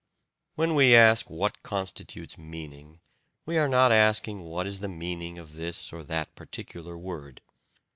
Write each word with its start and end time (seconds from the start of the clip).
When 0.55 0.73
we 0.73 0.95
ask 0.95 1.29
what 1.29 1.61
constitutes 1.61 2.35
meaning, 2.35 3.01
we 3.45 3.59
are 3.59 3.67
not 3.67 3.91
asking 3.91 4.39
what 4.41 4.65
is 4.65 4.79
the 4.79 4.87
meaning 4.87 5.37
of 5.37 5.53
this 5.53 5.93
or 5.93 6.03
that 6.05 6.33
particular 6.33 6.97
word. 6.97 7.39